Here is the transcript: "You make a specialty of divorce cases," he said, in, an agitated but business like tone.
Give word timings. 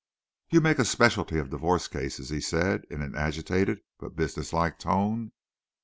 "You 0.49 0.61
make 0.61 0.79
a 0.79 0.85
specialty 0.85 1.37
of 1.37 1.51
divorce 1.51 1.87
cases," 1.87 2.29
he 2.31 2.41
said, 2.41 2.85
in, 2.89 3.03
an 3.03 3.13
agitated 3.15 3.81
but 3.99 4.15
business 4.15 4.51
like 4.51 4.79
tone. 4.79 5.31